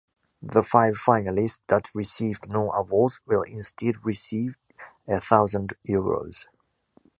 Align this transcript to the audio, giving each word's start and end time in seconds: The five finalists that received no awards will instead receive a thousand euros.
The 0.41 0.63
five 0.63 0.95
finalists 0.95 1.59
that 1.67 1.93
received 1.93 2.49
no 2.49 2.71
awards 2.71 3.19
will 3.27 3.43
instead 3.43 4.03
receive 4.03 4.57
a 5.07 5.19
thousand 5.19 5.75
euros. 5.87 6.47